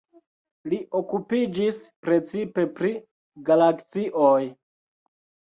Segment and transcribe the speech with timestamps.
[0.71, 2.95] Li okupiĝis precipe pri
[3.51, 4.43] galaksioj.